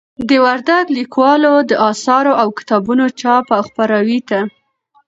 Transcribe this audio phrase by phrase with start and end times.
[0.29, 4.39] د وردگ ليكوالو د آثارو او كتابونو چاپ او خپراوي ته